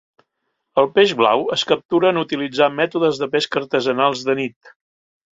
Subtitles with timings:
[0.83, 4.73] El peix blau es captura en utilitzar mètodes de pesca artesanals de nit.